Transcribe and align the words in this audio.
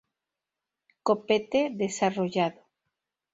Copete 1.07 1.61
desarrollado. 1.81 2.61